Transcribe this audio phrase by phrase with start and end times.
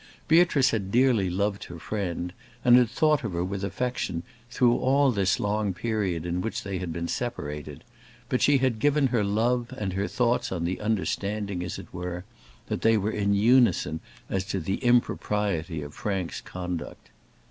[0.27, 2.33] Beatrice had dearly loved her friend,
[2.65, 6.79] and had thought of her with affection through all this long period in which they
[6.79, 7.83] had been separated;
[8.27, 12.25] but she had given her love and her thoughts on the understanding, as it were,
[12.65, 17.11] that they were in unison as to the impropriety of Frank's conduct.